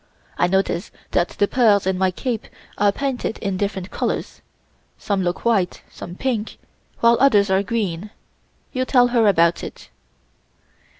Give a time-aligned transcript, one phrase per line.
[0.35, 2.47] I notice that the pearls in my cape
[2.79, 4.41] are painted in different colors;
[4.97, 6.57] some look white, some pink,
[7.01, 8.09] while others are green.
[8.73, 9.89] You tell her about it."